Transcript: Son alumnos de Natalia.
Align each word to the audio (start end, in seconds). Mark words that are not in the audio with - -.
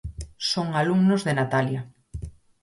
Son 0.51 0.67
alumnos 0.81 1.21
de 1.27 1.33
Natalia. 1.39 1.81